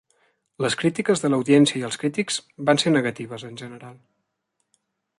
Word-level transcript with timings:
Les 0.63 0.77
crítiques 0.83 1.21
de 1.25 1.29
l'audiència 1.33 1.79
i 1.81 1.85
els 1.91 1.99
crítics 2.05 2.41
van 2.71 2.83
ser 2.85 2.97
negatives 2.97 3.49
en 3.53 3.63
general. 3.63 3.99